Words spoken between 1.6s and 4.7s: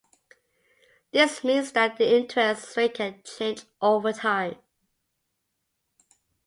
that the interest rate can change over time.